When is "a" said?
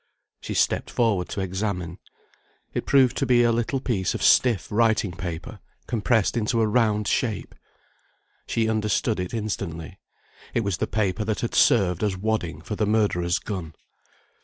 3.43-3.51, 6.59-6.65